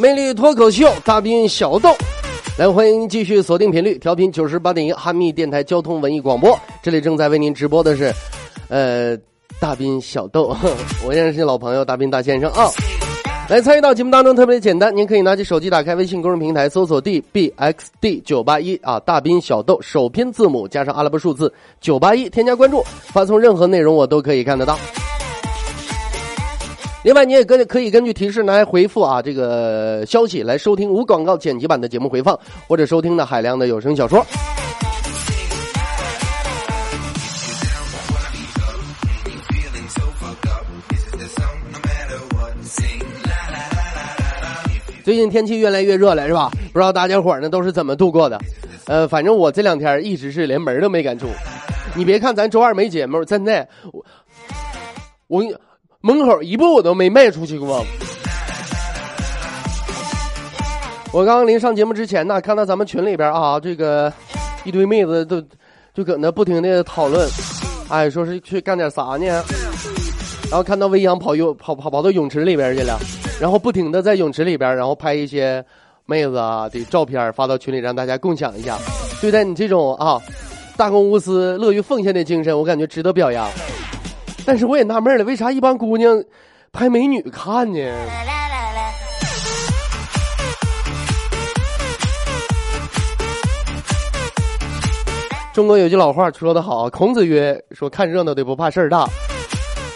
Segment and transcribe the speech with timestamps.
[0.00, 1.94] 魅力脱口秀，大兵小豆。
[2.56, 6.58] 来，欢迎继续锁定频率，调频九十八点一哈密电台交通文艺广播。
[6.82, 8.10] 这里正在为您直播的是，
[8.70, 9.14] 呃，
[9.60, 10.56] 大兵小豆，
[11.04, 12.70] 我认识老朋友大兵大先生啊。
[13.50, 24.78] 来参与到节目当中特别简单，您可以拿起手机打开微信公众平台，搜索 D B X D 九八一啊，大兵小豆首拼字母加上阿拉伯数字九八一，添加关注，发送任何内容我都可以看得到。
[27.02, 34.24] 另外，你也根可以根据提示来回复啊这个消息来收听无广告剪辑版的节目回放，或者收听的海量的有声小说。
[45.02, 46.50] 最近天气越来越热了，是吧？
[46.72, 48.38] 不知道大家伙呢都是怎么度过的？
[48.86, 51.26] 呃，反正我这两天一直是连门都没敢出。
[51.96, 54.04] 你别看咱周二没节目，真的，我
[55.26, 55.42] 我
[56.02, 57.84] 门口一步我都没迈出去过。
[61.12, 64.10] 我刚刚临上节目之前呢，看到咱们群里边啊，这个
[64.64, 65.42] 一堆妹子都
[65.92, 67.28] 就搁那不停的讨论，
[67.88, 69.26] 哎，说是去干点啥呢？
[70.48, 72.98] 然后看到未央跑泳跑跑跑到泳池里边去了，
[73.38, 75.62] 然后不停的在泳池里边，然后拍一些
[76.06, 78.78] 妹子啊的照片发到群里，让大家共享一下。
[79.20, 80.18] 对待你这种啊
[80.78, 83.46] 大公无私、乐于奉献的精神，我感觉值得表扬。
[84.52, 86.24] 但是我也纳闷了，为啥一帮姑娘
[86.72, 87.78] 拍美女看呢？
[95.54, 99.08] 中国有句老话说得好，孔子曰：“说看热闹的不怕事儿大。”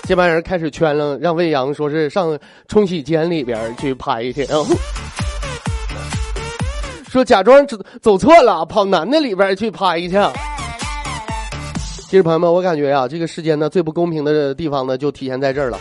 [0.06, 2.38] 这帮人开始圈了，让魏阳说是上
[2.68, 4.46] 冲洗间里边去拍去，
[7.10, 10.16] 说假装走走错了，跑男的里边去拍去。
[12.14, 15.76] 其实朋友们，我感觉啊，这个世间呢最不公平的地方呢，就体现在这儿了。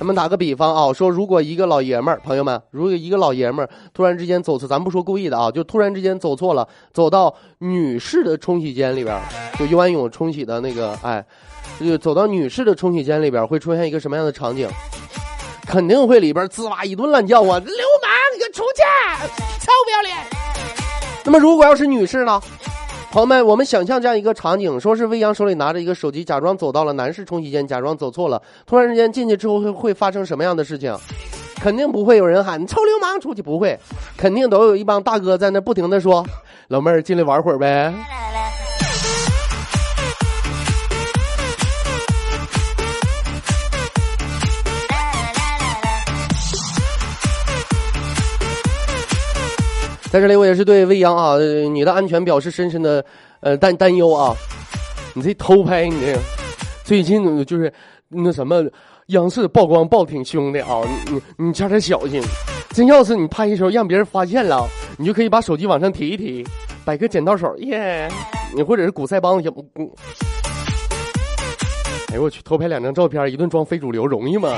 [0.00, 9.16] 咱们打个比方啊，说如果一个老爷们儿，朋友们，如果一个老爷们儿突然之间走错，咱不说故意的啊，就突然之间走错了，走到女士的冲洗间里边，
[9.60, 11.24] 就游完泳冲洗的那个，哎，
[11.78, 14.68] 就走到女士的冲洗间里边，会出现一个什么样的场景？
[15.68, 17.60] 肯定会里边滋哇一顿乱叫啊！
[17.60, 17.68] 流
[18.02, 18.82] 氓，你给我出去！
[19.60, 20.16] 臭不要脸！
[21.24, 22.42] 那么如果要是女士呢？
[23.16, 28.42] 朋友们，我们想象这样一个场景：说是未央手里拿着一个手机，假装走到了男士冲洗间，假装走错了。
[28.66, 30.94] 突然之间进去之后会会发生什么样的事情？
[31.58, 33.80] 肯定不会有人喊“你臭流氓”出去，不会，
[34.18, 36.22] 肯定都有一帮大哥在那不停的说
[36.68, 37.90] ：“老妹儿进来玩会儿呗。”
[50.10, 51.36] 在这里，我也是对未央啊，
[51.72, 53.04] 你的安全表示深深的
[53.40, 54.34] 呃担担忧啊！
[55.14, 56.16] 你这偷拍，你这
[56.84, 57.72] 最近就是
[58.08, 58.64] 那什么
[59.08, 60.80] 央视曝光曝挺凶的啊！
[61.06, 62.22] 你你你加点小心，
[62.70, 66.46] 真要是你拍的时候让别人发现了，你就可以把手机往上提一提，
[66.84, 68.08] 摆个剪刀手耶！
[68.54, 69.52] 你或者是古塞帮行？
[69.74, 69.90] 嗯。
[72.08, 74.48] 哎呦我去，偷拍两张照片，一顿装非主流，容易吗？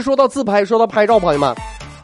[0.00, 1.54] 说到自拍，说到拍照，朋友们，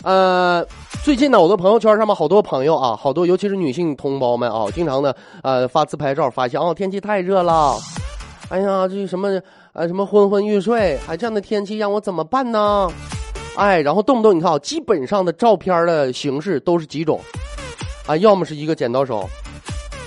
[0.02, 0.66] 呃，
[1.02, 7.76] 最近呢，我的朋友圈上面好多朋友啊，好多尤其是女性同胞们啊，经常的呃发自拍照，发现哦天气太热了，
[8.48, 9.28] 哎呀这什么
[9.72, 12.90] 呃什么昏昏欲睡，哎这样的天气让我怎么办呢？
[13.56, 17.20] 哎，然后动不动你看啊，基本上的照片的形式都是几种，
[18.06, 19.28] 啊，要么是一个剪刀手，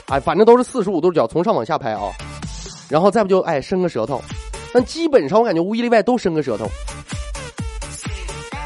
[0.07, 2.12] 哎，反正都是四十五度角从上往下拍啊，
[2.89, 4.21] 然后再不就哎伸个舌头，
[4.73, 6.67] 但基本上我感觉无一例外都伸个舌头。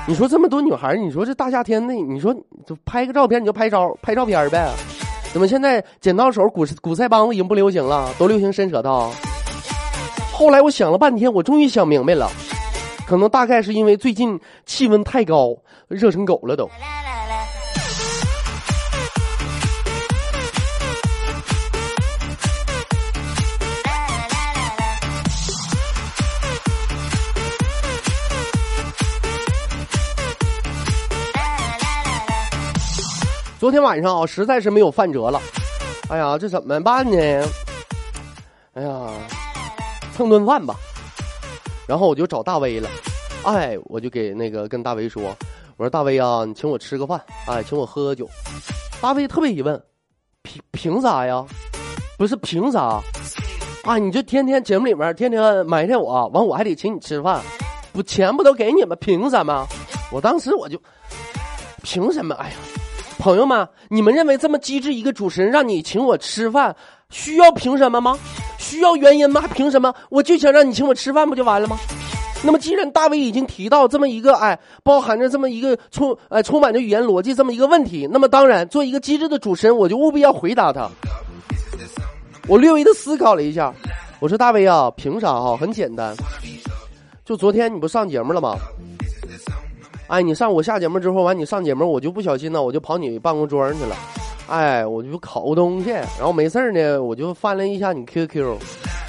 [0.07, 2.33] 你说这么多女孩，你说这大夏天的，你说
[2.65, 4.69] 就拍个照片你就拍照拍照片呗？
[5.31, 9.11] 怎么现在剪刀手、古古塞帮已经不流行了，都流行伸舌头？
[10.33, 12.29] 后来我想了半天，我终于想明白了，
[13.07, 15.55] 可能大概是因为最近气温太高，
[15.87, 16.69] 热成狗了都。
[33.61, 35.39] 昨天晚上啊，实在是没有饭辙了。
[36.09, 37.15] 哎呀，这怎么办呢？
[38.73, 39.07] 哎呀，
[40.15, 40.73] 蹭顿饭吧。
[41.85, 42.89] 然后我就找大威了。
[43.43, 45.21] 哎，我就给那个跟大威说
[45.77, 48.27] ：“我说大威啊，你请我吃个饭，哎，请我喝喝酒。”
[48.99, 49.79] 大威特别疑问
[50.41, 51.45] ：“凭凭啥呀？
[52.17, 52.99] 不是凭啥？
[53.83, 57.39] 啊，你就天天节目里面天天埋汰我，完我还得请你吃饭，
[57.93, 58.97] 不钱不都给你们？
[58.99, 59.67] 凭什么？”
[60.11, 60.81] 我当时我就
[61.83, 62.33] 凭什么？
[62.33, 62.55] 哎呀！
[63.21, 66.75] 朋友们，你们认为这么机智一个主持人让你请我吃饭，
[67.11, 68.17] 需要凭什么吗？
[68.57, 69.43] 需要原因吗？
[69.53, 69.93] 凭什么？
[70.09, 71.77] 我就想让你请我吃饭，不就完了吗？
[72.43, 80.89] 那么既然大卫已经提到这么一个哎，包含着这么一个充哎充满着语言逻辑这么一个问题，那么当然，做一个机智的主持人，我就务必要回答他。
[82.47, 83.71] 我略微的思考了一下，
[84.19, 85.55] 我说大卫啊，凭啥哈？
[85.55, 86.15] 很简单，
[87.23, 88.55] 就昨天你不上节目了吗？
[90.11, 93.95] 哎，你上我下节目之后，完你上节目，我就不小心呢，我就跑你办公桌上去了，
[94.47, 98.57] 哎，我就烤个东西，然后没事呢，我就翻了一下你 QQ，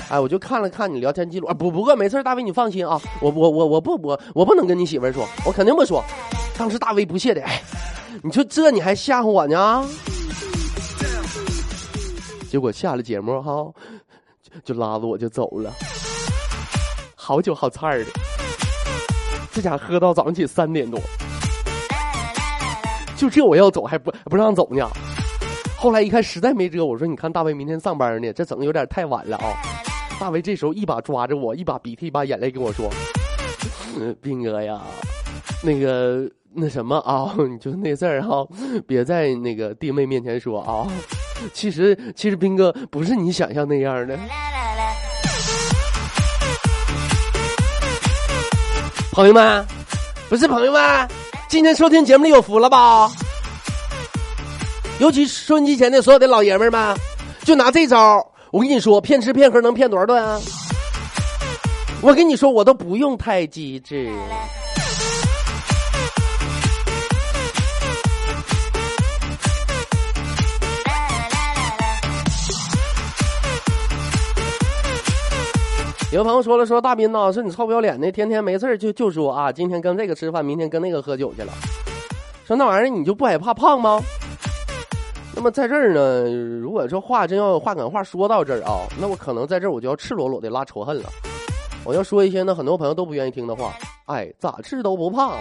[0.08, 6.04] 哎，我就看了看你聊天记录，啊，不不过没事大卫你放心啊，我我我我不我我不能跟你媳妇说，我肯定不说。
[6.56, 7.60] 当时大卫不屑的，哎，
[8.22, 9.84] 你说这你还吓唬我呢？
[12.48, 13.66] 结果下了节目哈，
[14.64, 15.72] 就拉着我就走了，
[17.16, 18.04] 好酒好菜的。
[19.52, 20.98] 这家伙喝到早上起三点多，
[23.16, 24.88] 就这我要走还不不让走呢。
[25.76, 29.52] 后来一看实在没辙，我说你看大卫明天上班呢，这整的有点太晚了啊。
[30.18, 32.88] 大卫这时候一把抓着我，一把鼻涕一把眼泪跟我说
[34.22, 34.80] ：“斌哥呀，
[35.62, 38.46] 那个那什么啊，你就那事儿哈，
[38.86, 40.86] 别在那个弟妹面前说啊。
[41.52, 44.18] 其实其实斌哥不是你想象那样的。”
[49.12, 49.62] 朋友们，
[50.30, 51.08] 不是朋友们，
[51.46, 53.12] 今天收听节目的有福了吧？
[55.00, 56.96] 尤其收音机前的所有的老爷们们，
[57.44, 60.40] 就拿这招，我跟你说，骗吃骗喝能骗多少顿啊？
[62.00, 64.10] 我跟你说，我都不用太机智。
[76.12, 81.50] 有朋友说了，说大斌呐，说你臭不要脸的，天天没事就就说啊，今天跟这个吃饭，明天跟那个喝酒去了。
[82.44, 83.98] 说那玩意儿你就不害怕胖吗？
[85.34, 86.30] 那么在这儿呢，
[86.60, 91.08] 如果这话真要话赶话说到这儿啊，那我可能在这儿我就要赤裸裸的拉仇恨了。
[91.82, 93.72] 我要说一些呢，很多朋友都不愿意听的话。
[94.04, 95.38] 哎，咋吃都不胖。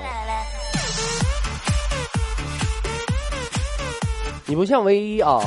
[4.46, 5.42] 你不像唯一啊。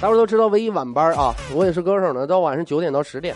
[0.00, 3.34] 大伙都知道唯一晚班啊，我也是歌手呢，到晚上九点到十点。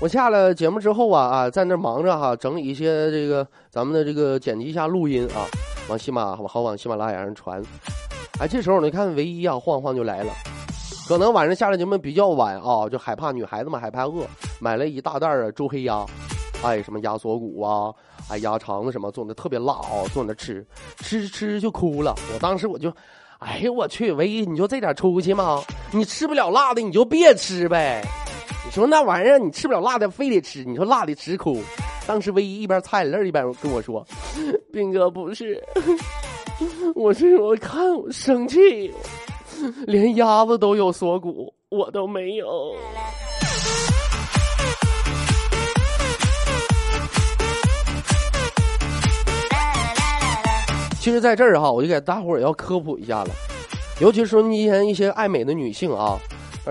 [0.00, 5.46] 我下了节目之后啊啊，在那忙着哈，整理一些这个咱们的这个剪辑一下录音啊，
[5.88, 7.62] 往喜马好往喜马拉雅上传。
[8.40, 10.32] 哎，这时候你看唯一啊，晃晃就来了。
[11.06, 14.26] 可能晚上下了节目比较晚啊，就害怕女孩子们害怕饿，
[14.60, 16.04] 买了一大袋儿周黑鸭，
[16.64, 17.94] 哎，什么鸭锁骨啊，
[18.28, 20.66] 哎，鸭肠子什么做的特别辣啊，坐那吃，
[20.96, 22.16] 吃吃就哭了。
[22.34, 22.92] 我当时我就。
[23.46, 24.10] 哎呦我去！
[24.10, 25.62] 唯一你就这点出息吗？
[25.92, 28.02] 你吃不了辣的你就别吃呗。
[28.64, 31.62] 你说那玩意儿你吃不了辣的非得吃，你说辣的直哭。
[32.08, 34.04] 当时唯一一边擦眼泪一边跟我说
[34.72, 35.62] ：“斌哥不是，
[36.96, 38.92] 我是我看我生气，
[39.86, 42.74] 连鸭子都有锁骨，我都没有。”
[51.06, 53.30] 其实，在这儿哈，我就给大伙儿要科普一下了，
[54.00, 56.18] 尤其是说一些一些爱美的女性啊，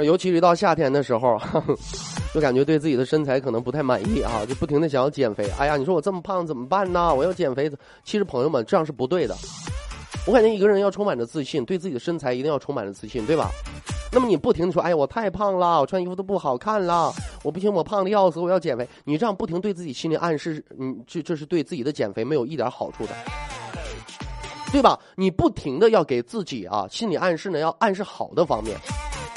[0.04, 1.40] 尤其是到夏天的时候，
[2.36, 5.50] 就感觉对自己的身材可能不太满意啊，就不停的想要减肥。
[5.58, 7.16] 哎呀，你说我这么胖怎么办呢？
[7.16, 7.72] 我要减肥。
[8.04, 9.34] 其实朋友们，这样是不对的。
[10.28, 13.50] 我感觉一个人要充满着自信，对自己的身材一定要充满着自信，对吧？
[14.12, 17.10] 那么你不停的说，哎呀，我太胖了，我穿衣服都不好看了，
[17.42, 18.86] 我不行，我胖的要死，我要减肥。
[19.06, 23.14] 你这样不停对自己心里暗示，嗯，这这是对自己的减肥没有一点好处的。
[24.76, 25.00] 对吧？
[25.16, 28.78] 你不停的要给自己啊心理暗示呢，要暗示好的方面。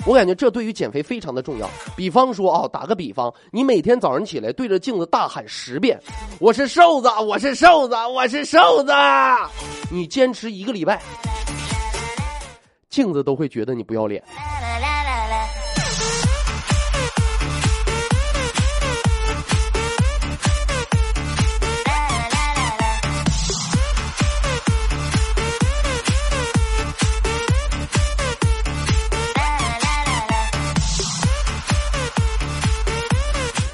[0.04, 1.70] 我感觉这对于减肥非常的重要。
[1.96, 5.96] 比方说啊，打个比方，你每天早上起来对着镜子大喊十遍
[6.40, 8.92] ：“我是瘦子，我是瘦子，我是瘦子。”
[9.92, 11.00] 你坚持一个礼拜，
[12.90, 14.20] 镜子都会觉得你不要脸。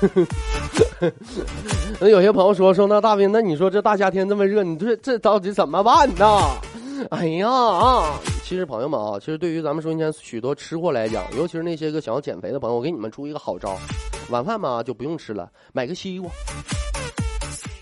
[2.00, 6.26] 那有些朋友说说那大兵，那你说这大夏天这么热，你这这到底怎么办呢？
[7.10, 8.20] 哎呀啊！
[8.44, 13.76] 其实朋友们啊，其实对于咱们说今天许多吃货来讲，尤其是那些个想要减肥的朋友，我给你们出一个好招：
[14.30, 16.30] 晚饭嘛就不用吃了，买个西瓜。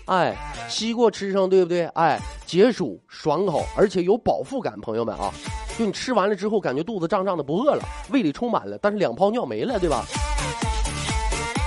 [0.05, 0.35] 哎，
[0.67, 1.85] 西瓜吃上对不对？
[1.93, 4.73] 哎，解暑、爽口，而且有饱腹感。
[4.81, 5.31] 朋友们啊，
[5.77, 10.03] 就你吃完了之后，感觉肚子胀胀的，不饿了，胃里充满了，但是两泡尿没了，对吧？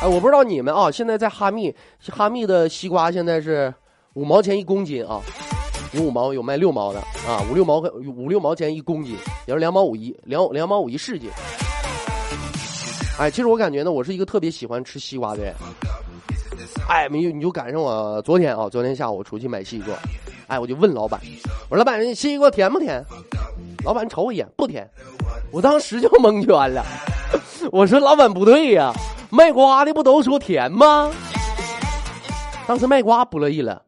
[0.03, 1.75] 哎，我不知道你们啊，现在在哈密，
[2.11, 3.73] 哈密的西瓜现在是
[4.13, 5.23] 五毛钱一公斤啊，
[5.93, 11.31] 有五毛，有卖六毛的啊，五六毛五六毛钱一公斤，也是两毛五一两两毛五一市斤。
[13.19, 15.55] 哎，其实我感觉呢，我是一个特别喜欢吃西瓜的人。
[16.89, 19.95] 哎，没有你就赶上我昨天啊，昨天下午出去买西瓜，
[20.47, 21.19] 哎，我就问老板，
[21.71, 23.03] 我说老板，人西瓜甜不甜？
[23.83, 24.89] 老板瞅我一眼，不甜。
[25.51, 26.85] 我当时就 蒙圈了，
[27.73, 28.93] 我说老板不对呀，
[29.31, 31.11] 卖瓜的不都说甜吗？
[32.67, 33.83] 当时卖瓜不乐意了，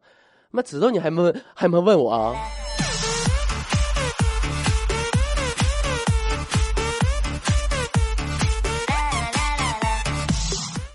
[0.51, 2.35] 妈知道你还没还没问我啊？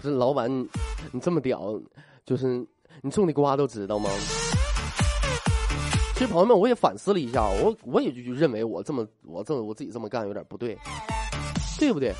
[0.02, 0.50] 这老板。
[1.12, 1.80] 你这么屌，
[2.26, 2.66] 就是
[3.00, 4.10] 你种的瓜都知道吗？
[6.14, 10.76] 其实朋友们，我也反思了一下，我我也就认为我这么我这么我自己这么干有点不对，
[11.78, 12.12] 对不对？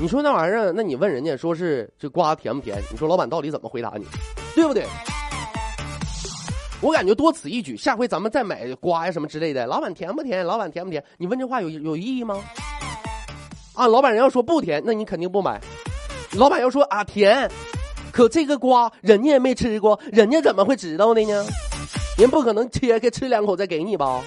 [0.00, 2.82] 你说那玩意儿，那你问人家说是这瓜甜不甜？
[2.90, 4.06] 你说老板到底怎么回答你？
[4.54, 4.86] 对不对？
[6.80, 10.42] 我感觉多此一举，下回咱们再买瓜呀什么之类的，老板甜不甜？
[10.42, 11.04] 老板甜不甜？
[11.18, 12.42] 你问这话有有意义吗？
[13.74, 15.60] 啊，老板人要说不甜，那你肯定不买。
[16.32, 17.50] 老板要说啊甜。
[18.10, 21.44] 可这个瓜人家也没吃过，人家怎么会知道的呢？
[22.16, 24.22] 人不可能切开吃两口再给你吧，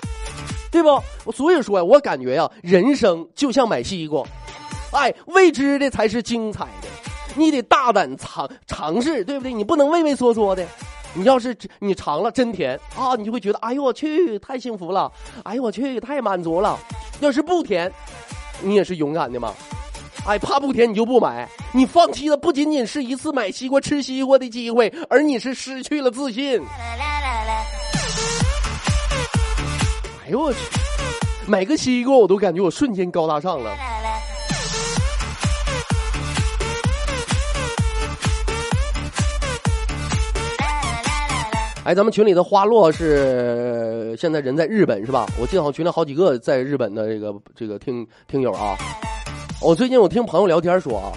[0.72, 1.32] 对不？
[1.32, 4.24] 所以说呀，我感觉呀，人生就像买西瓜，
[4.94, 6.88] 哎，未知的才是精彩的，
[7.36, 9.52] 你得大胆尝尝试，对不对？
[9.52, 10.66] 你不能畏畏缩缩的，
[11.14, 15.12] 你要是你尝了真甜啊，你就会觉得哎呦我去，太幸福了，
[15.44, 16.80] 哎呦我去，太满足了。
[17.22, 17.92] 要是不甜，
[18.62, 19.52] 你也是勇敢的嘛。
[20.28, 26.62] 哎，怕不甜你就不买，你放弃的不仅仅是一次买西瓜吃西瓜的机会，而你是失去了自信。
[30.24, 30.60] 哎呦我去，
[31.48, 33.76] 买个西瓜我都感觉我瞬间高大上了。
[41.86, 45.28] 哎，咱们群里的花落是现在人在日本是吧？
[45.38, 48.78] 我记得好像群里好几个在日本的这个这个听听友啊。
[49.62, 51.12] 我最近我听朋友聊天说啊，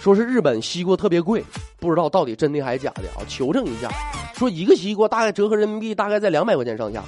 [0.00, 1.42] 说是日本西瓜特别贵，
[1.80, 3.26] 不知道到底真的还是假的啊？
[3.26, 3.90] 求证一下，
[4.34, 7.02] 说一个西瓜大概折合人民币大概在两百块钱上下。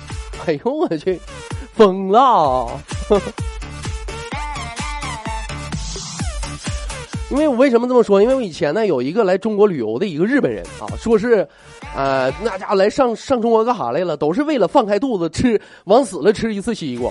[0.46, 1.20] 哎呦我去，
[1.74, 2.68] 疯了！
[7.28, 8.22] 因为我为什么这么说？
[8.22, 11.46] 因为我以前呢有一个来中国旅游的一个日本人啊，说是，
[11.96, 14.16] 呃，那家伙来上上中国干啥来了？
[14.16, 17.10] 都是为了放开肚子吃，往死了吃一次西瓜。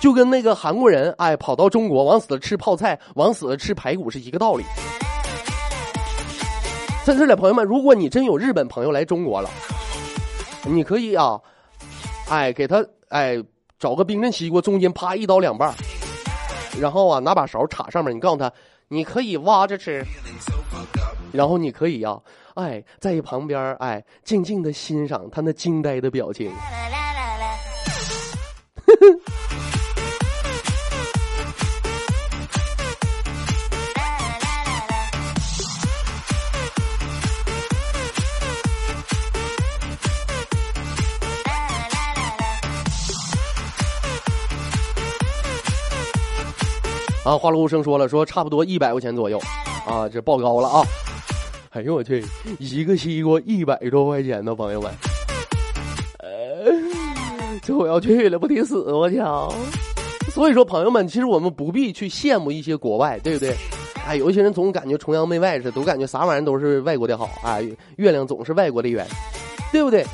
[0.00, 4.64] 就跟那个韩国人哎跑到中国往死了吃泡菜，往死了吃排骨是一个道理。
[7.04, 9.50] 在这里，朋友们，如果你真有日本朋友来中国了，
[10.64, 11.38] 你可以啊，
[12.30, 13.36] 哎给他哎
[13.78, 15.74] 找个冰镇西瓜，中间啪一刀两半，
[16.80, 18.50] 然后啊拿把勺插上面，你告诉他
[18.92, 20.04] 你可以挖着吃，
[21.32, 22.18] 然后你可以呀
[22.54, 26.50] 哎在旁边哎静静的欣赏他那惊呆的表情。
[26.50, 26.56] 呵
[28.98, 29.29] 呵
[47.24, 49.38] 啊，花落无声说了，说差不多一百块钱左右，
[49.86, 50.82] 啊，这报高了啊！
[51.70, 52.24] 哎呦我去，
[52.58, 54.90] 一个西瓜一百多块钱呢，朋友们，
[56.18, 59.52] 呃，这我要去了，不得死我操！
[60.32, 63.54] 所以说，朋友们，其实我们不必去羡慕一些国外，对不对？
[64.06, 67.62] 哎，有一些人总感觉崇洋媚外似的，都感觉啥玩意儿都是外国的好，哎，
[67.96, 69.06] 月亮总是外国的圆，
[69.70, 70.04] 对不对？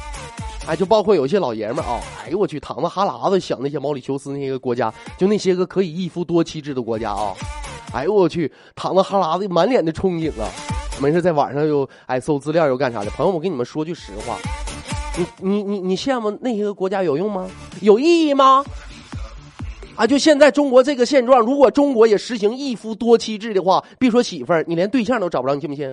[0.66, 7.32] 哎，就包括有些老爷们儿啊，哎呦我去，淌着哈喇子想那些毛里求斯那些个国家，就那些个可以一夫多妻制的国家啊，
[7.94, 10.50] 哎呦我去，淌着哈喇子，满脸的憧憬啊，
[11.00, 13.11] 没事在网上又哎搜资料又干啥的？
[13.11, 14.37] 朋友，我跟你们说句实话，
[15.16, 17.49] 你你你你羡慕那些个国家有用吗？
[17.80, 18.64] 有意义吗？
[19.94, 25.90] 啊，就现在中国这个现状，如果中国也实行一夫多妻制的话，别说媳妇儿，你连对象都找不着，你信不信？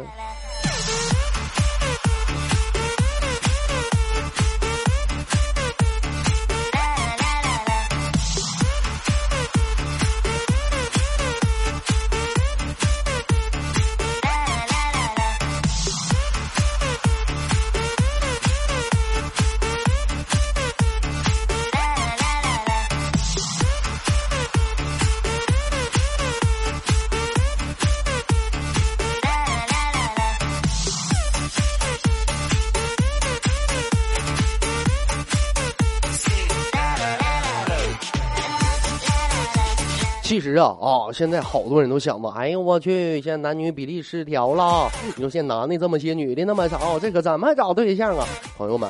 [40.57, 44.89] 啊啊，现在好多人都想嘛，哎呦我去，现在男女比例失调了。
[45.15, 48.25] 你说现在男的这么些，女的那么少，这可怎么找对象啊？
[48.57, 48.89] 朋友们，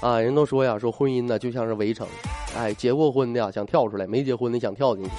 [0.00, 2.06] 啊，人都说呀，说婚姻呢就像是围城，
[2.56, 5.10] 哎，结过婚的想跳出来，没结婚的想跳进去。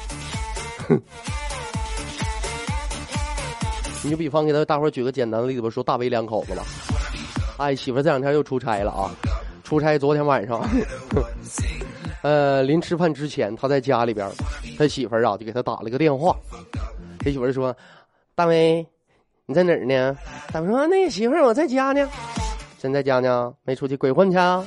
[4.03, 6.63] 你就比方给他大伙举个简单的例子吧，说大伟两口子吧，
[7.57, 9.09] 哎，媳妇这两天又出差了啊，
[9.63, 10.61] 出差昨天晚上。
[12.25, 14.27] 呃，临吃饭之前，他在家里边，
[14.79, 16.35] 他媳妇儿啊就给他打了个电话。
[17.19, 17.71] 他媳妇儿说
[18.33, 18.83] ：“大威，
[19.45, 20.17] 你在哪儿呢？”
[20.51, 22.09] 大威说：“那媳妇儿，我在家呢。
[22.79, 23.53] 真在家呢？
[23.63, 24.65] 没出去鬼混去啊？”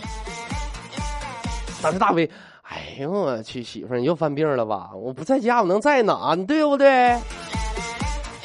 [1.82, 2.30] 当时大威，
[2.62, 4.90] 哎呦我去，媳妇儿你又犯病了吧？
[4.94, 6.36] 我不在家，我能在哪？
[6.36, 7.18] 你对不对？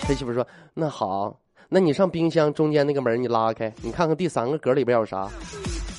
[0.02, 1.40] 他媳妇儿说：“那好，
[1.70, 5.30] 那你上冰箱中间那个门你拉开，你看看第三个格里边有啥。”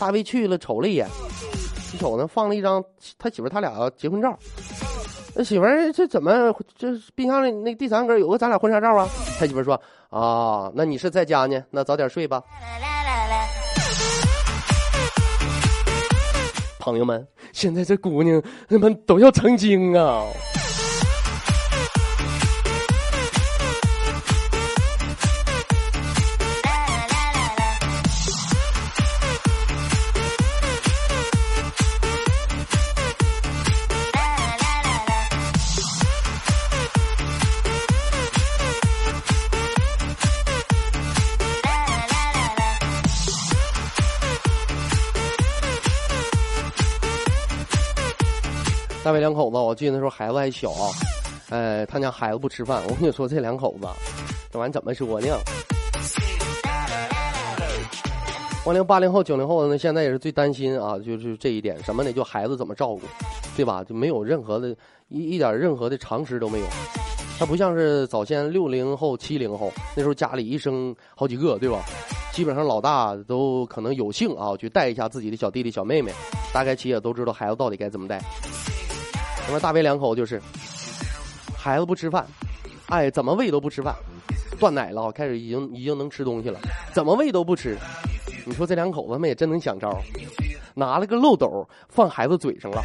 [0.00, 1.06] 大威去了，瞅了一眼。
[2.04, 2.84] 手呢放了一张
[3.18, 4.38] 他媳妇他俩结婚照，
[5.34, 9.08] 那媳妇儿这怎么这冰箱里那第三格有个咱俩婚纱照啊？
[9.38, 9.80] 他媳妇说
[10.11, 11.58] 啊，那你是在家呢？
[11.70, 12.42] 那早点睡吧。
[16.78, 20.25] 朋友们，现在这姑娘他们都要成精啊！
[49.14, 50.90] 大伟两口子，我记得那时候孩子还小啊，
[51.50, 52.83] 哎，他家孩子不吃饭。
[52.88, 53.87] 我跟你说，这两口子，
[54.50, 55.29] 这玩意怎么说呢？
[58.66, 62.12] 完了，八零后、九零后呢，现在也是最担心啊，就是这一点，什么呢？
[62.12, 63.03] 就孩子怎么照顾，
[63.55, 63.85] 对吧？
[63.85, 64.74] 就没有任何的
[65.07, 66.66] 一一点任何的常识都没有。
[67.38, 71.85] 他不像是早先六零后、七零后那时候家里一生好几个，对吧？
[72.33, 76.11] 基本上老大都可能有幸啊去带一下自己的小弟弟、小妹妹，
[76.53, 78.20] 大概其也都知道孩子到底该怎么带。
[79.46, 80.40] 那么大威两口就是，
[81.57, 82.26] 孩子不吃饭，
[82.87, 83.94] 哎，怎么喂都不吃饭，
[84.59, 86.59] 断奶了，开始已经已经能吃东西了，
[86.92, 87.76] 怎么喂都不吃。
[88.46, 90.00] 你说这两口子们也真能想招，
[90.74, 92.83] 拿了个漏斗放孩子嘴上了，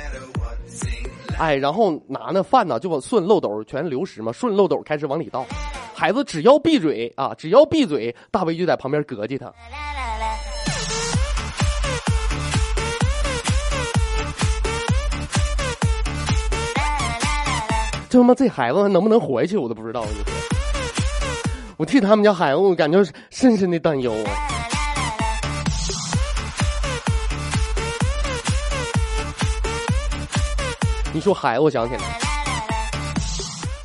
[1.38, 5.46] 哎，然后拿那饭呢就往顺漏斗全流食嘛，顺漏斗开始往里倒，
[5.94, 9.52] 孩子只要闭嘴啊，只要闭嘴，大威就在旁边膈计他。
[18.10, 20.04] 这他妈这孩子能不能活下去，我都不知道。
[20.04, 20.24] 你说，
[21.78, 24.32] 我替他们家孩子，我感觉深深的担忧啊。
[31.14, 32.02] 你说孩子，我想起来，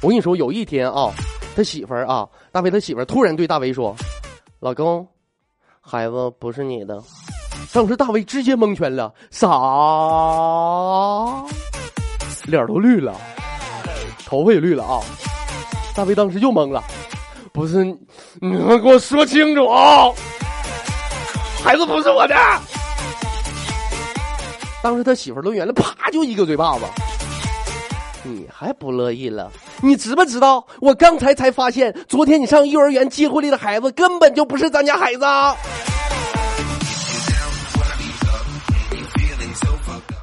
[0.01, 1.13] 我跟你说，有一天啊，
[1.55, 3.95] 他媳妇儿啊，大伟他媳妇儿突然对大伟说
[4.59, 5.07] ：“老公，
[5.83, 6.99] 孩子不是你的。”
[7.75, 9.51] 当时大伟直接蒙圈了，啥？
[12.47, 13.15] 脸都绿了。
[14.35, 15.01] 头发也绿了啊！
[15.95, 16.83] 大卫当时又懵了，
[17.53, 17.85] 不是，
[18.41, 20.11] 你们给我说清楚啊！
[21.63, 22.35] 孩子不是我的。
[24.83, 26.85] 当时他媳妇抡圆了，啪就一个嘴巴子。
[28.25, 29.53] 你还不乐意了？
[29.81, 30.67] 你知不知道？
[30.81, 35.25] 我刚才才发现，昨天你上幼儿园接回来的孩子根本就不是咱家孩子。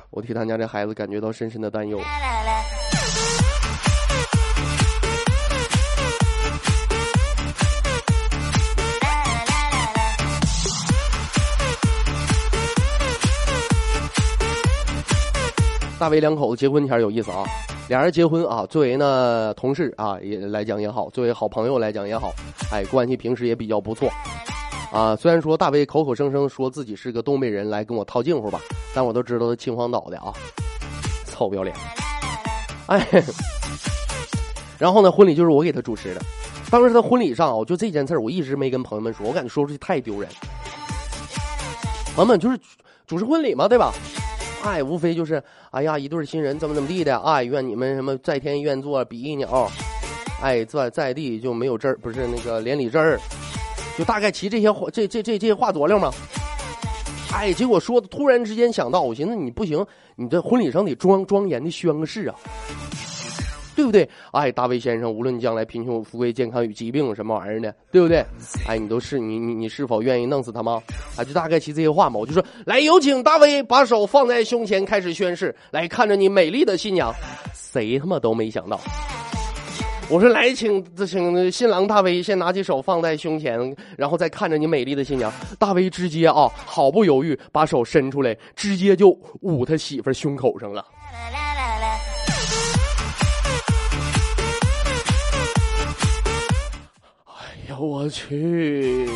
[0.10, 1.98] 我替他家这孩子感觉到深深的担忧。
[16.02, 17.44] 大为两口子结婚前有意思啊，
[17.88, 22.34] 俩人结婚啊，作为呢同事啊也来讲也好，作为好朋友来讲也好，
[22.72, 24.10] 哎，关系平时也比较不错，
[24.92, 28.60] 啊，虽然说大伟口口声声说自己是个东北人来跟我套近乎吧，
[28.96, 30.34] 但我都知道他秦皇岛的啊，
[31.28, 31.76] 臭不要脸，
[32.88, 33.08] 哎，
[34.80, 36.22] 然后呢，婚礼就是我给他主持的，
[36.72, 40.28] 当时他婚礼上，我就这件事我一直没跟朋友们说，我感觉说出去太丢人，
[42.16, 42.60] 朋友们就是
[43.06, 43.94] 主持婚礼嘛，对吧？
[44.64, 49.70] 哎，无非就是，哎呀，一对新人怎么怎么地的，哎，愿你们什么在天愿做比翼鸟，
[50.42, 53.20] 哎，在在地就没有汁儿，不是那个连理枝儿，
[53.98, 56.12] 就大概齐这些话，这这这这些话佐料嘛。
[57.34, 59.84] 哎，结果说的突然之间想到，我寻思你不行，
[60.16, 62.36] 你这婚礼上得庄庄严的宣个誓啊。
[63.82, 64.08] 对不对？
[64.32, 68.24] 哎，大卫先生，无论将来贫穷、富贵、健康与疾病什么玩意儿的，对不对？
[68.68, 70.80] 哎，你都是你你你是否愿意弄死他吗？
[71.18, 72.20] 啊，就大概其这些话嘛。
[72.20, 75.56] 我就说，来有请大卫把手放在胸前，开始宣誓。
[75.72, 77.12] 来看着你美丽的新娘，
[77.56, 78.80] 谁他妈都没想到，
[80.12, 85.34] 我说来，请请新郎大威先拿起手放在胸前，然后再看着你美丽的新娘。
[85.58, 89.10] 大威直接啊，毫不犹豫把手伸出来，直接就
[89.42, 90.86] 捂他媳妇胸口上了。
[97.82, 99.10] 我去！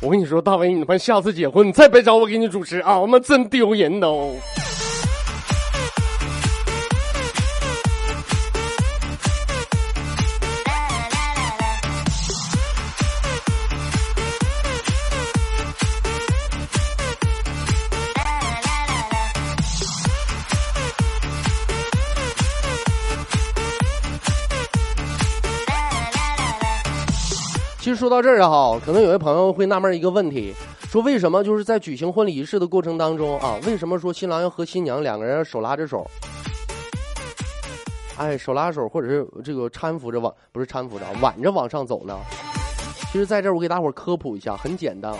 [0.00, 2.98] 我跟你说，大伟，你他妈下次结婚，你再别找我给你主持啊！
[2.98, 4.34] 我们真丢人都。
[28.06, 30.54] 说到这儿哈，可能有些朋友会纳闷一个问题，
[30.88, 36.08] 说为什么就是在举行婚礼仪式的过程当中啊，为什么说新郎要和新娘两个人手拉着手？
[38.16, 42.16] 哎，手拉手或者是这个搀扶着往，不是搀扶着，挽着往上走呢？
[43.10, 45.18] 其实，在这儿我给大伙儿科普一下，很简单啊，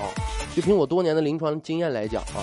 [0.55, 2.38] 就凭我多年的临床经验来讲啊，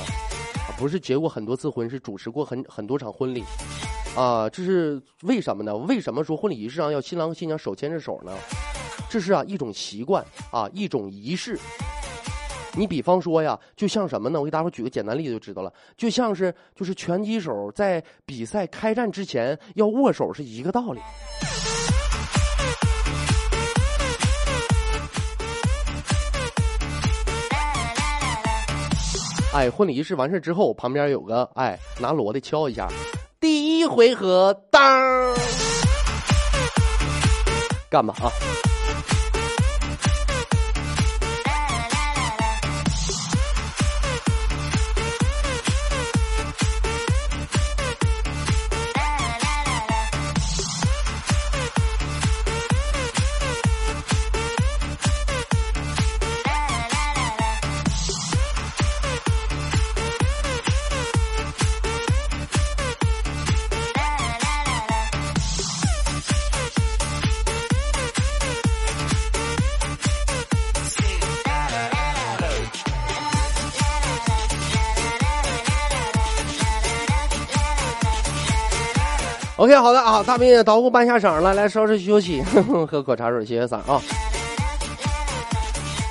[0.78, 3.46] 不是结过很多次婚，是主持过很很多场婚礼，
[4.14, 5.74] 啊，这是为什么呢？
[5.78, 8.34] 为什么说婚礼仪式上要新郎和新娘手牵着手呢？
[9.14, 11.56] 这是啊一种习惯啊一种仪式。
[12.76, 14.40] 你比方说呀，就像什么呢？
[14.40, 21.00] 我给大伙举个简单例子就知道了，就像是就是拳击手在比赛开战之前要握手是一个道理。
[29.54, 32.88] 哎，婚礼仪式完事之后，旁边有个哎拿锣的敲一下，
[33.40, 34.82] 第一回合当，
[37.92, 38.34] 干吧啊
[79.64, 82.42] ！OK，好的啊，大兵也捣鼓半下场了，来稍事休息，
[82.86, 84.02] 喝口茶水歇歇嗓啊。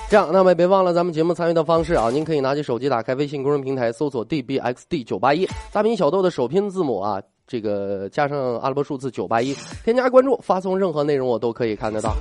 [0.09, 12.15] 这样，那么也别忘了咱们节目参与的方式啊，您可以拿起手机，打开微信公众平台，搜索 dbxd 九八一，大兵小豆的首拼字母啊，这个加上阿拉伯数字九八一，添加关注，发送任何内容我都可以看得到。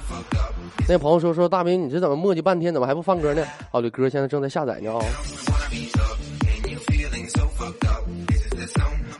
[0.90, 3.42] 那朋友说说，大兵你这怎么磨叽半天，怎么还不放歌呢？
[3.72, 5.00] 哦，这歌现在正在下载呢啊。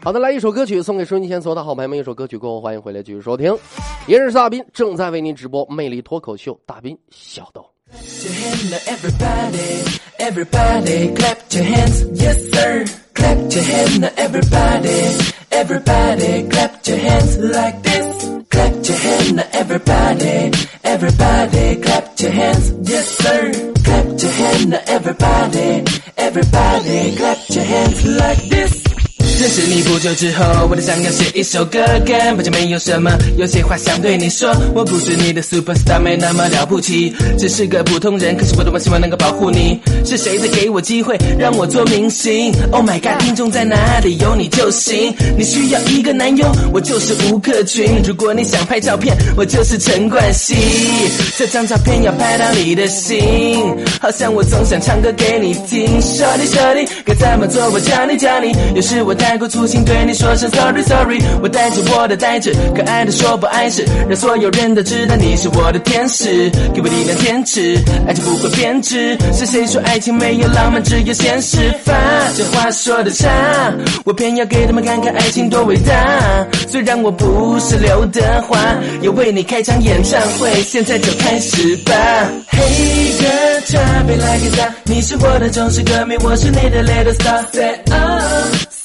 [0.04, 1.96] 好的，来一首歌曲送给收音机前所有的好朋友们。
[1.96, 3.56] 一首歌曲过后，欢迎回来继续收听。
[4.08, 7.64] 也是大斌正在为您直播魅力脱口秀，大斌小豆。
[29.42, 34.56] 认识你不久之后，我就想要写一首歌，根本就没有什么，有些话想对你说。
[34.76, 38.38] 我不是你的 super star，没那么了不起，只是个普通人。
[38.38, 39.80] 可是我多么希望能够保护你。
[40.06, 44.16] 是谁在给我机会让我做明星？Oh my god，听众在哪里？
[44.20, 45.12] 有你就行。
[45.36, 48.00] 你需要一个男友，我就是吴克群。
[48.06, 50.54] 如果你想拍照片，我就是陈冠希。
[51.36, 56.00] 这张照片要拍到你的心，好像我总想唱歌给你听。
[56.00, 57.68] 说你说你该怎么做？
[57.72, 58.56] 我教你教你。
[58.76, 61.18] 有时我太太过粗心，对你说声 sorry sorry。
[61.42, 69.18] 我带着我的呆滞，可爱的说不碍事，让所有人都知道你是我的天使，给我力量坚持，爱情不会变质。
[69.32, 71.94] 是谁说爱情没有浪漫，只有现实法？
[72.36, 73.30] 这话说的差，
[74.04, 76.46] 我偏要给他们看看爱情多伟大。
[76.68, 78.60] 虽然我不是刘德华，
[79.02, 81.94] 要为你开场演唱会，现在就开始吧。
[82.52, 87.46] Hey girl，try me like a star，你是我的忠实歌迷，我是你的 little star。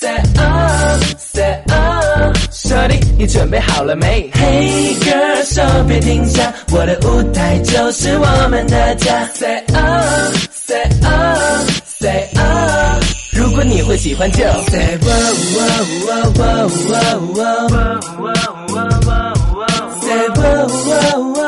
[0.07, 1.01] Say oh。
[1.19, 9.27] Say oh, oh，说你你准备好了没？Hey girl，手别停下，我的舞台就是我们的家。
[9.35, 15.09] Say oh, say oh, say oh，如果你会喜欢就 Say oh
[15.59, 15.65] oh
[16.07, 16.71] oh oh
[17.37, 18.37] oh oh
[20.03, 20.43] Say oh
[20.87, 21.46] oh oh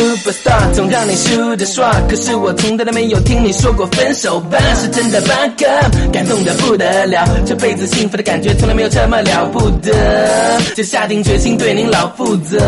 [0.00, 1.90] you superstar，总让你输的爽。
[2.08, 4.58] 可是我从来都没有听你说过分手吧？
[4.80, 5.64] 是真的 bug
[6.12, 7.26] 感动的不得了。
[7.46, 12.58] 这辈子幸福的感觉从来没有这么了不得，就下定决心对您老负责。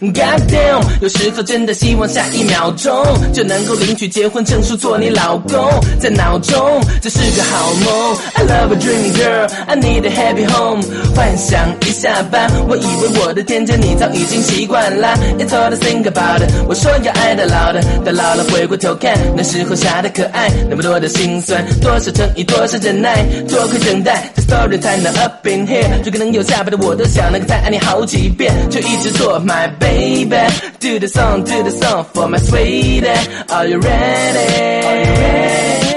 [0.00, 2.92] God damn，有时候真的希望下一秒钟
[3.32, 5.58] 就能够领取结婚证书做你老公，
[5.98, 8.16] 在脑中这是个好梦。
[8.34, 10.82] I love a dream girl，I need a happy home。
[11.14, 15.16] 幻想一下吧，我以为我的天真你早已经习惯了。
[15.38, 16.50] It's all to think about it。
[16.68, 25.86] 我说要爱到老的，到老了回过头看，那时候傻的可爱，那么多的心酸，多少诚意，多少忍耐，多亏等待，这 story 才能 up in here。
[26.04, 30.36] 如果能有下辈子，我都想能够再爱你好几遍，就一直做 my baby。
[30.80, 33.06] Do the song, do the song for my sweetie.
[33.48, 34.86] Are you ready?
[34.86, 35.96] Are you ready?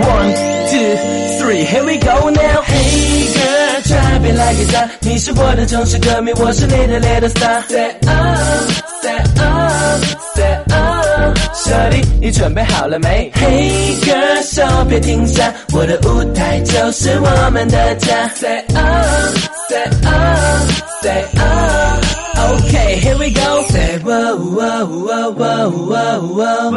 [0.00, 0.32] One,
[0.70, 0.96] two,
[1.38, 2.62] three, here we go now.
[2.62, 7.62] Hey girl, try be like it's a，你是我的城市歌迷，我是你的 little star。
[7.68, 8.68] Say oh,
[9.02, 9.59] say oh,
[10.39, 13.31] say oh，小弟，你准备好了没？
[13.35, 18.27] Hey girl，手别停下，我的舞台就是我们的家。
[18.35, 18.75] Say oh,
[19.69, 20.67] say oh,
[21.01, 23.63] say oh。Okay, here we go.
[23.69, 26.71] Say whoa, whoa, whoa, whoa, whoa, whoa.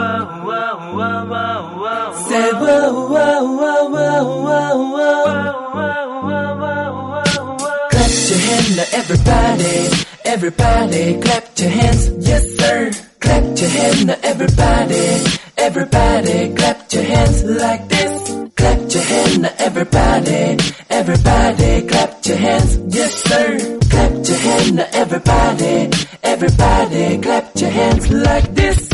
[2.28, 4.24] Say whoa, whoa, whoa, whoa,
[4.94, 5.24] whoa.
[7.90, 9.76] Clap your hands now, everybody.
[10.24, 12.10] Everybody, clap your hands.
[12.20, 12.90] Yes, sir.
[13.23, 15.07] Clap your hands now, everybody.
[15.57, 18.13] Everybody, clap your hands like this.
[18.55, 20.57] Clap your hands now, everybody.
[20.89, 22.71] Everybody, clap your hands.
[22.89, 23.79] Yes, sir.
[23.89, 25.89] Clap your hands now, everybody.
[26.23, 28.89] Everybody, clap your hands like this.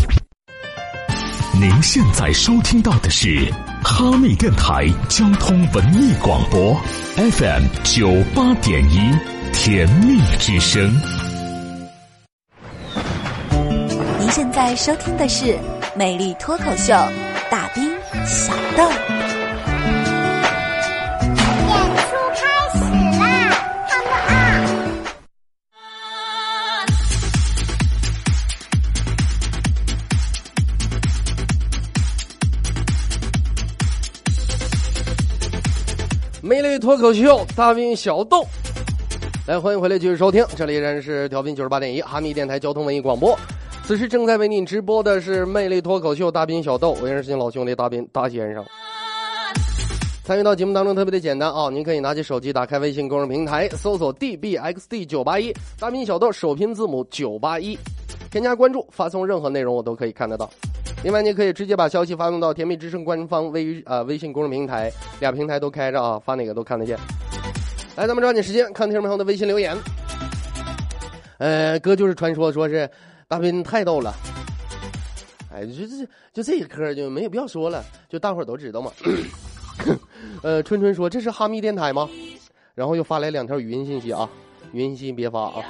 [1.59, 3.51] 您现在收听到的是
[3.83, 6.73] 哈密电台交通文艺广播
[7.17, 9.11] ，FM 九八点一，
[9.51, 11.28] 甜蜜之声。
[14.31, 15.45] 现在收听的是
[15.95, 16.93] 《美丽脱口秀》，
[17.49, 17.91] 大兵
[18.27, 18.83] 小豆。
[21.23, 22.79] 演出开始
[23.17, 23.25] 啦
[23.89, 24.13] ，Come
[36.43, 36.47] on！
[36.47, 38.45] 魅力脱口秀，大兵小豆，
[39.47, 43.35] 来欢迎回来继续收听，这里依然是调频九十八点一哈密电台交通文艺广播。
[43.89, 48.63] 此时正在为您直播的是魅力脱口秀大兵小豆，我也是您老兄弟大兵大先生。
[50.23, 57.75] 参与到节目当中特别的简单啊，您可以拿起手机打开微信公众平台，搜索 dbxd 九八一，大兵小豆首拼字母九八一，
[58.29, 60.47] 添加关注，发送任何内容我都可以看得到。
[61.03, 66.95] 另外，您可以直接把消息发送到甜蜜之声官方微呃微信公众平台，俩平台都开着啊，发哪个都看得见。
[67.95, 69.75] 来，咱们抓紧时间看听众朋友的微信留言。
[71.39, 72.87] 呃，哥就是传说，说是
[73.29, 74.11] 大斌太逗了。
[75.53, 78.91] 哎，就这就这一科就没有必要说了，就大伙儿都知道嘛。
[80.41, 82.09] 呃，春春说这是哈密电台吗？
[82.73, 84.27] 然后又发来两条语音信息啊，
[84.71, 85.63] 语音信息别发啊。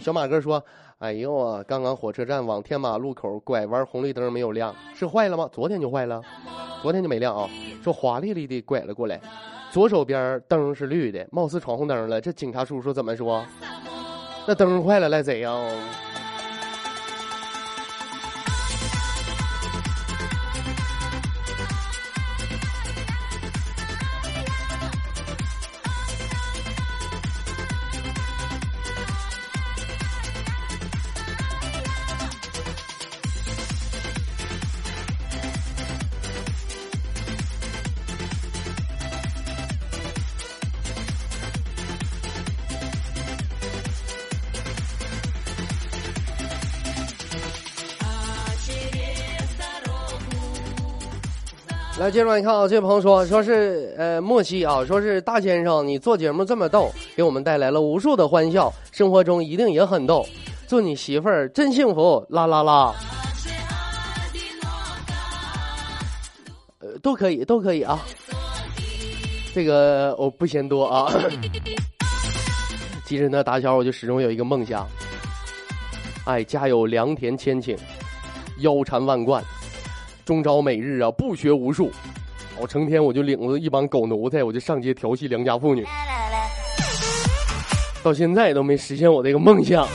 [0.00, 0.62] 小马哥说。
[0.98, 1.64] 哎呦啊！
[1.66, 5.50] 刚刚火车站往天马路口拐弯，红绿灯没有亮，是坏了吗？
[5.52, 6.22] 昨天就坏了，
[6.80, 7.50] 昨天就没亮啊！
[7.82, 9.20] 说华丽丽的拐了过来，
[9.72, 12.20] 左手边灯是绿的，貌似闯红灯了。
[12.20, 13.44] 这警察叔叔怎么说？
[14.46, 15.52] 那灯坏了赖谁呀？
[52.02, 60.26] 来，接着往你看啊，这位朋友说，说是呃莫西啊，说是大先生，你做节目这么逗，给我们带来了无数的欢笑，生活中一定也很逗，
[60.66, 62.92] 祝你媳妇儿真幸福，啦啦啦。
[66.80, 68.00] 呃，都可以，都可以啊。
[69.54, 71.08] 这个我不嫌多啊。
[73.06, 74.84] 其实呢，打小我就始终有一个梦想，
[76.24, 77.78] 哎，家有良田千顷，
[78.58, 79.40] 腰缠万贯。
[80.24, 81.90] 终朝每日啊，不学无术，
[82.60, 85.84] 我成天我就领着一帮狗奴才，我就上街调戏良家妇女，
[88.04, 89.86] 到现在都没实现我这个梦想。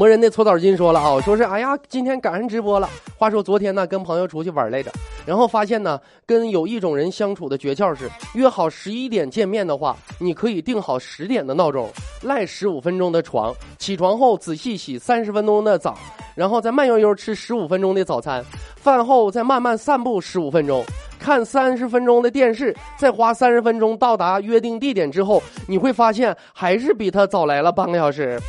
[0.00, 2.88] 磨人的搓澡巾说了啊，说是哎呀，今天赶上直播了。
[3.18, 4.90] 话说昨天呢，跟朋友出去玩来着，
[5.26, 11.86] 然后发现呢，跟有一种人相处的诀窍是，约好十一点见面的话，你可以定好十点的闹钟，
[12.22, 15.94] 赖十五分钟的床，起床后仔细洗三十分钟的澡，
[16.34, 18.42] 然后再慢悠悠吃十五分钟的早餐，
[18.76, 20.82] 饭后再慢慢散步十五分钟。
[21.18, 28.40] 看三十分钟的电视，再花三十分钟到达约定地点之后，你会发现还是比他早来了半个小时。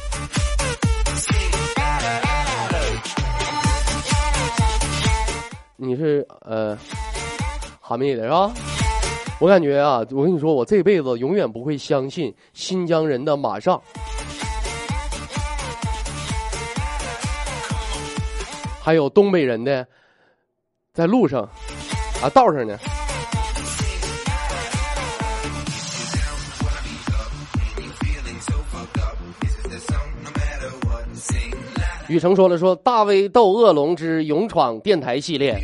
[6.03, 6.75] 是呃，
[7.79, 8.51] 哈密的是吧？
[9.39, 13.79] 我感觉啊，我跟你说，我这辈子永远不会相信新疆人的马上，
[18.81, 19.87] 还有东北人的
[20.93, 21.47] 在路上。
[22.21, 22.77] 啊，道上呢。
[32.11, 35.57] 雨成说了，说大威斗恶龙之勇闯电台系列。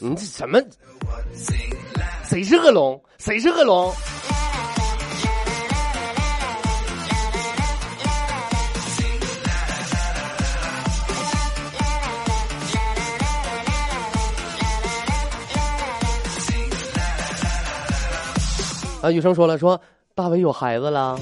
[0.00, 0.58] 你这什么？
[2.24, 2.98] 谁是恶龙？
[3.18, 3.92] 谁是恶龙？
[19.02, 19.78] 啊，雨生说了，说
[20.14, 21.20] 大伟有孩子了，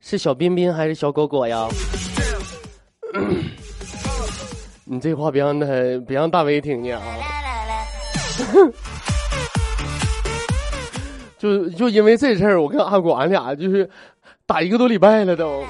[0.00, 1.66] 是小彬彬还是小果果呀？
[4.84, 5.66] 你这话别让他，
[6.06, 7.04] 别让大威听见啊！
[11.38, 13.88] 就就因为这事儿，我跟阿果俺俩就是
[14.46, 15.64] 打一个多礼拜了都。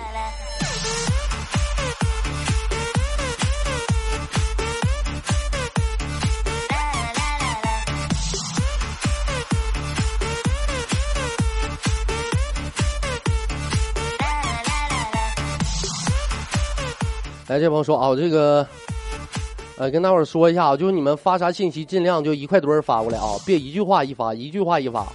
[17.52, 18.66] 来，这朋友说啊，我这个，
[19.76, 25.06] 呃，跟大伙儿说一下啊，就是你们发啥信息，尽量就一块多人发过来啊，别一句话一发，一句话一发，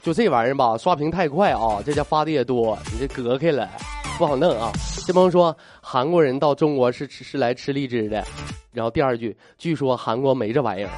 [0.00, 3.68] 就这玩意儿吧，刷屏太快啊，这家发的也多，你这隔开了，
[4.16, 4.70] 不好弄啊。
[5.04, 8.24] 这朋友说，韩国人到中国是吃是来吃荔枝的，
[8.70, 10.90] 然后第二句，据说韩国没这玩意儿，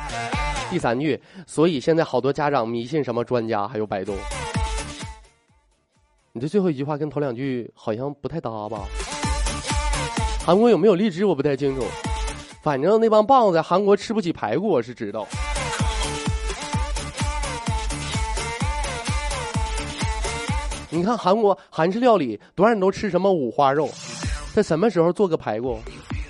[0.68, 4.12] 第三句，所以现在好多家长迷信什么专家还有百度。
[6.34, 8.82] 你这最后一句话跟头两句好像不太搭吧？
[10.48, 11.84] 韩国有没有荔枝我不太清楚，
[12.62, 15.28] 反正那帮棒子在韩国吃不起排骨我是知道。
[20.88, 23.90] 你看韩国韩式料理多少人都吃什么五花肉，
[24.54, 25.78] 在什么时候做个排骨？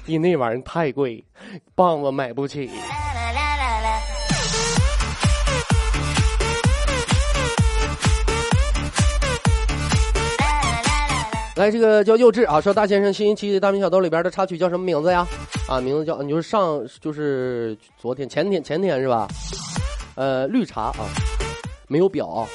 [0.07, 1.25] 因那玩意儿太贵，
[1.77, 2.69] 棒子买不起。
[11.59, 15.27] 来，这个叫幼稚啊，说大先生新一期的大明小豆里边的插曲叫什么名字呀？
[15.69, 19.27] 啊，名字叫你就是上就是昨天前天前天是吧？
[20.15, 21.11] 呃，绿茶啊，
[21.89, 22.47] 没有表。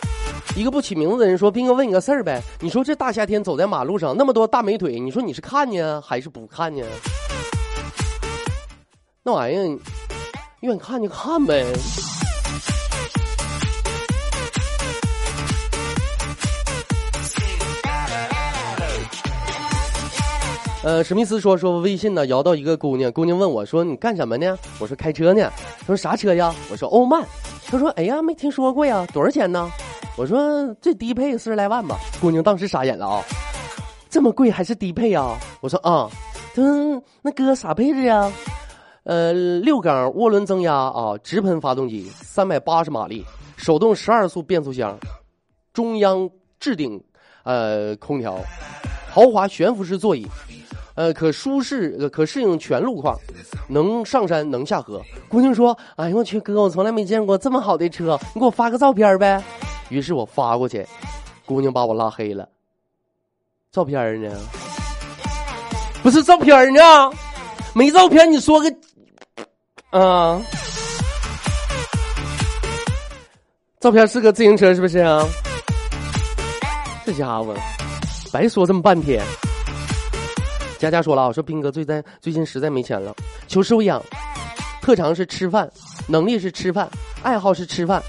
[0.56, 6.86] 一个不起名字的人说：“斌哥问你个事儿呗，你说这大夏天走在马路上那么多大美腿，你说你是看呢还是不看呢？
[9.22, 9.80] 那玩意儿，
[10.62, 11.66] 愿意看就看呗。”
[20.84, 27.26] 呃，史密斯说说微信呢，摇到一个姑娘，姑娘问我说：“你干什么呢？”我说：“开车呢。”他说：“啥车呀？”我说：“欧曼。”
[27.68, 29.72] 他说：“哎呀，没听说过呀，多少钱呢？”
[30.18, 33.24] 我说：“最低配四十来万吧。”姑娘当时傻眼了啊，
[34.10, 35.38] 这么贵还是低配啊？
[35.62, 36.10] 我说：“啊。”
[36.54, 38.30] 他说：“那哥啥配置呀？”
[39.06, 43.24] 呃，六缸涡轮增压啊，直喷发动机，三百八十马力，
[43.56, 45.00] 手动十二速变速箱，
[45.72, 46.30] 中央
[46.60, 47.02] 置顶
[47.44, 48.38] 呃空调，
[49.10, 50.28] 豪华悬浮式座椅。
[50.96, 53.20] 呃，可舒适，可适应全路况，
[53.68, 55.02] 能上山，能下河。
[55.28, 59.44] 姑娘说：“哎呦我去，哥，我从来没见过这么好的车，你给我发个照片呗。”
[59.90, 60.86] 于是我发过去，
[61.46, 62.48] 姑娘把我拉黑了。
[63.72, 64.30] 照片呢？
[66.04, 66.82] 不是照片呢？
[67.74, 68.72] 没照片，你说个
[69.90, 70.40] 啊？
[73.80, 75.26] 照片是个自行车，是不是啊？
[77.04, 77.56] 这家伙，
[78.32, 79.22] 白说这么半天。
[80.84, 83.16] 佳佳说了啊，说斌哥最在最近实在没钱了，
[83.48, 84.04] 求收养，
[84.82, 85.72] 特长是吃饭，
[86.08, 86.90] 能力是吃饭，
[87.22, 88.04] 爱好是吃饭。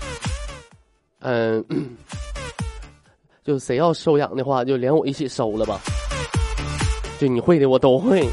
[1.21, 1.65] 嗯，
[3.47, 5.81] 就谁要收养的话，就连我一起收了吧。
[7.17, 8.29] 就你会的我都会。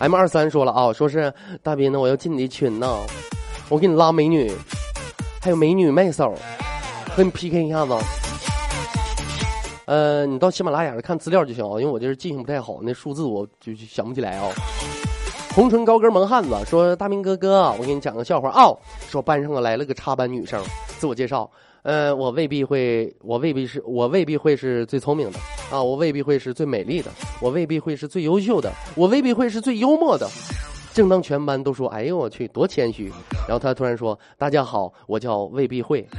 [0.00, 1.32] M 二三说了啊，说是
[1.62, 2.98] 大斌呢，我要进你的群呢，
[3.68, 4.50] 我给你拉美女，
[5.40, 6.34] 还有美女卖手，
[7.14, 7.94] 和你 PK 一下子。
[9.86, 14.48] 呃，你到喜马拉雅上看资料就行啊，因为我这是记性不太好，那数字我就想不起来啊。
[15.54, 18.74] 红唇高跟萌汉子说：“大明哥哥，我给你讲个笑话啊。
[19.08, 20.60] 说班上来了个插班女生，
[20.98, 21.48] 自我介绍，
[21.82, 25.38] 呃，我未必会，我未必是，我未必会是最聪明的
[25.70, 27.10] 啊，我未必会是最美丽的，
[27.40, 30.28] 我未必会是最优秀的，我未必会是最幽默的。
[30.92, 33.12] 正当全班都说：‘哎呦我去，多谦虚！’
[33.46, 36.04] 然后他突然说：‘大家好，我叫未必会。’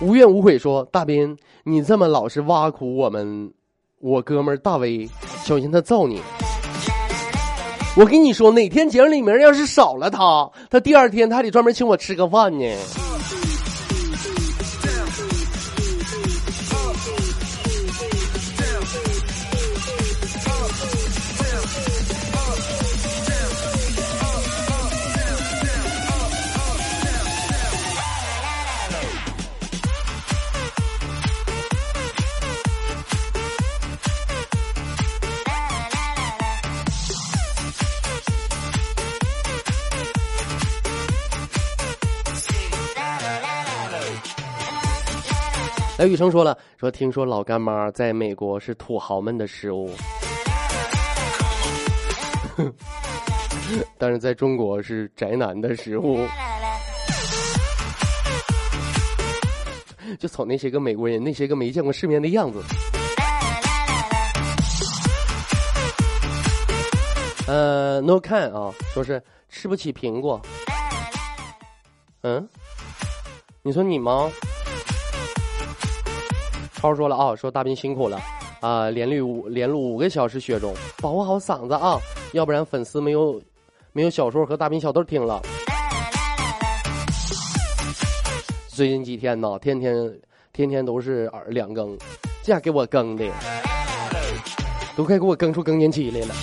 [0.00, 3.52] 无怨无悔说：“大斌，你这么老是挖苦我们，
[3.98, 5.06] 我哥们儿大威，
[5.44, 6.22] 小心他揍你。
[7.96, 12.64] 我跟你说，哪天节目里面要是少了他，他第二天他还得专门请我吃个饭呢。”
[46.00, 49.90] 来，雨生说了，说听说老干妈在美国是土豪们的食物，
[53.98, 56.26] 但是在中国是宅男的食物。
[60.18, 62.62] 就瞅那些个美国人，那些个没见过世面的样子。
[67.46, 70.40] 呃，no 看啊，说是吃不起苹果。
[72.22, 72.48] 嗯，
[73.60, 74.32] 你说你吗？
[76.80, 78.18] 超说了啊，说大兵辛苦了
[78.60, 80.72] 啊，连录五连录五个小时雪中，
[81.02, 82.00] 保护好嗓子啊，
[82.32, 83.38] 要不然粉丝没有
[83.92, 85.42] 没有小说和大兵小豆听了。
[88.68, 89.94] 最近几天呢，天天
[90.54, 91.98] 天天都是两更，
[92.42, 93.30] 这样给我更的，
[94.96, 96.34] 都快给我更出更年期来了。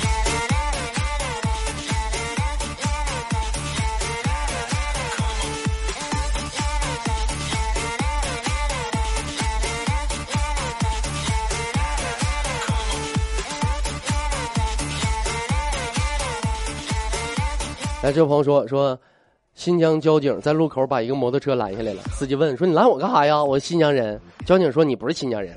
[18.08, 18.98] 来，这位朋友说说，
[19.54, 22.02] 新疆交警在路口把一个摩托车拦下来了。
[22.14, 23.44] 司机问说：“你拦我干啥呀？
[23.44, 25.54] 我新疆人。”交警说：“你不是新疆人。”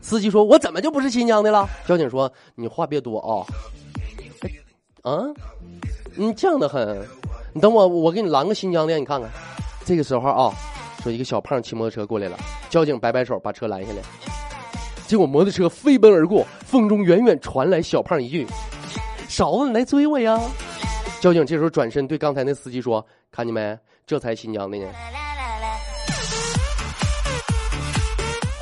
[0.00, 3.44] 司机说：“我怎么就不是新疆的了？”交警说：“你话别多啊。”
[5.04, 5.26] 啊，
[6.16, 7.06] 你犟得很。
[7.52, 9.30] 你等我，我给你拦个新疆的，你看看。
[9.84, 10.54] 这个时候啊，
[11.02, 12.38] 说一个小胖骑摩托车过来了，
[12.70, 13.98] 交警摆摆手把车拦下来。
[15.06, 18.46] 结果摩托车飞奔而过，风中远远传来小胖一句
[19.28, 20.40] ：“勺子，你来追我呀！”
[21.20, 23.78] 交警这时候转身对刚才那司机说：“看见没？
[24.06, 24.86] 这才新疆的呢。”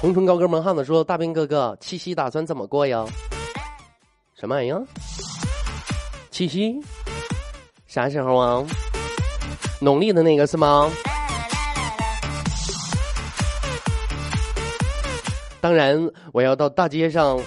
[0.01, 3.05] 红唇高跟萌汉子说：“大兵哥哥，七夕打算怎么过呀？
[4.35, 4.83] 什么玩意儿？
[6.33, 6.81] 七夕？
[7.87, 8.65] 啥时候啊？
[9.81, 10.91] 农历的那个是吗？
[15.61, 17.39] 当然，我要到大街上，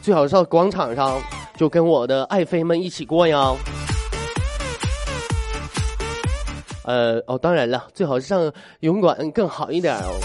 [0.00, 1.20] 最好是到广场上，
[1.58, 3.54] 就跟我的爱妃们一起过呀。”
[6.84, 8.42] 呃哦，当然了，最好是上
[8.80, 10.20] 游泳馆更好一点哦。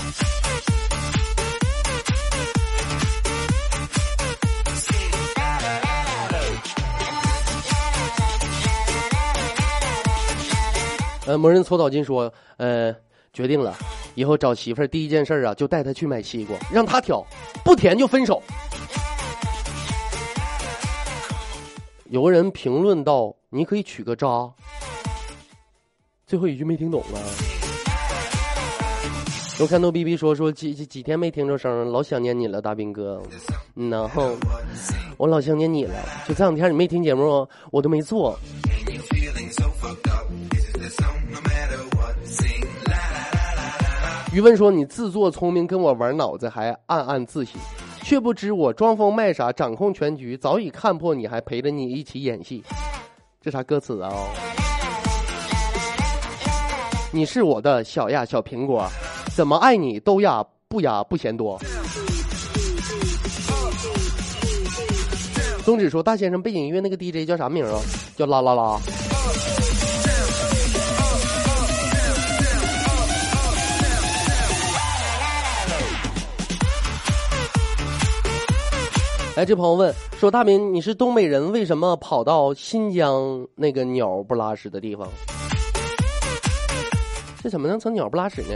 [11.28, 12.93] 呃，魔人搓澡巾说，呃，
[13.32, 13.76] 决定了，
[14.16, 17.24] 以后找媳妇儿第一件事啊，就带她去买西瓜，让她挑，
[17.64, 18.41] 不甜就分手。
[22.05, 24.28] 有个人评论道：“你可以娶个渣。”
[26.30, 27.17] 最后一句没听懂啊！
[29.59, 33.19] 我看到 B B 说说几几几天没听着声，老想念你了，大兵哥。
[33.75, 34.07] 嗯呐，
[35.17, 35.95] 我老想念你了。
[36.27, 38.38] 就这两天你没听节目，我都没做。
[44.32, 47.57] 余文说你自作聪明跟我玩脑子，还暗暗自喜，
[48.03, 52.63] 却不知我装疯卖傻，掌控全局，早已看破你，还陪着你一起演戏。
[53.41, 54.13] 这啥歌词啊？
[57.12, 58.88] 你是我的小呀小苹果，
[59.36, 61.60] 怎么爱你都呀不呀不嫌多。
[65.66, 67.82] 宗旨说大先生背景音乐那个 DJ 叫啥名啊？
[68.16, 68.80] 叫啦啦啦。
[79.36, 85.07] 哎，这朋友问说：“大明，你是东北人，为什么跑到新疆那个鸟不拉屎的地方？
[87.49, 88.55] 怎么能成鸟不拉屎呢？”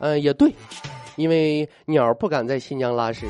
[0.00, 0.54] 嗯，也对，
[1.16, 3.26] 因为鸟不敢在新疆拉屎，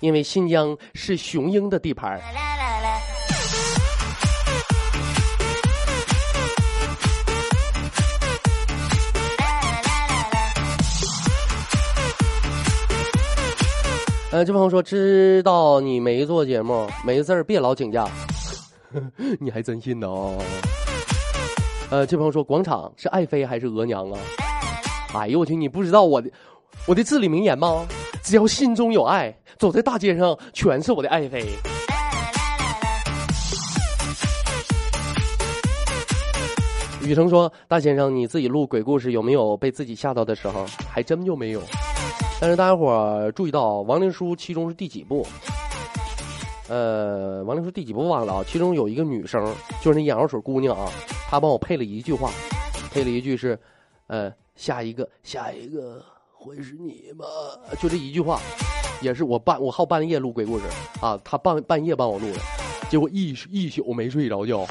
[0.00, 2.20] 因为新疆是雄鹰的地盘。
[14.30, 18.06] 呃，这朋友说知道你没做节目，没事儿别老请假，
[19.38, 20.36] 你还真信呢哦。
[21.90, 24.18] 呃，这朋友说广场是爱妃还是额娘啊？
[25.14, 26.30] 哎呦我去，你不知道我的
[26.86, 27.86] 我的至理名言吗？
[28.22, 31.46] 只要心中有爱，走在大街上全是我的爱妃。
[37.02, 40.64] 雨成说：“大先生，你自己录鬼故事有没有被自己吓到的时候？
[40.88, 41.60] 还真就没有。
[42.40, 45.26] 但是大家伙注意到，亡灵书其中是第几部？
[46.66, 48.44] 呃，亡灵书第几部忘了啊？
[48.48, 49.44] 其中有一个女生，
[49.82, 50.90] 就是那眼药水姑娘啊，
[51.34, 52.30] 他帮我配了一句话，
[52.92, 53.58] 配了一句是，
[54.06, 56.00] 呃，下一个，下一个
[56.32, 57.26] 会是你吗？
[57.82, 58.40] 就这一句话，
[59.02, 60.64] 也是我半我好半夜录鬼故事
[61.02, 62.38] 啊，他半半夜帮我录的，
[62.88, 64.64] 结果一一宿没睡着觉。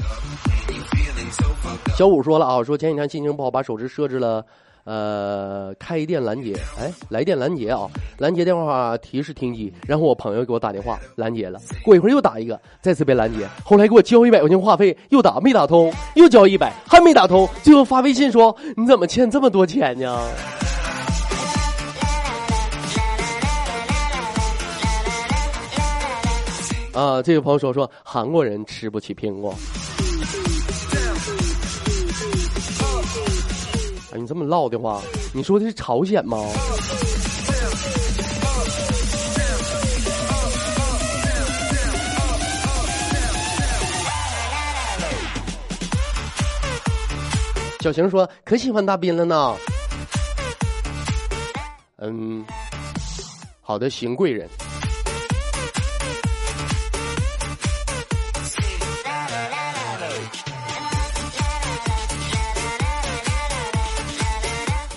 [1.98, 4.46] 小五说了啊，说前几天心情不好，把手机设置了，
[4.86, 20.20] 呃，开店拦截，哎，来电拦截啊，拦截电话提示停机，然后我朋友给我打电话拦截了，过一会儿又打一个，再次被拦截，后来给我交一百块钱话费，又打没打通，又交一百还没打通，最后发微信说你怎么欠这么多钱呢？
[26.94, 29.56] 啊，这个朋友说说韩国人吃不起苹果。
[34.14, 35.02] 哎，你这么唠的话，
[35.34, 36.38] 你说的是朝鲜吗？
[47.80, 49.56] 小晴说：“可喜欢大斌了呢。”
[51.98, 52.46] 嗯，
[53.62, 54.48] 好的，邢贵人。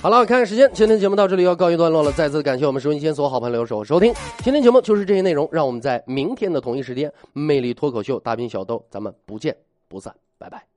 [0.07, 2.13] 好了，看看时间，今天节目到这里要告一段落了。
[2.13, 5.49] 再次感谢我们收音机前所有好朋友收收听，今天节目就是这些内容。
[5.51, 9.57] 让我们在明天的同一时间，魅力脱口秀大兵小豆，咱们不见
[9.89, 10.76] 不散，拜拜。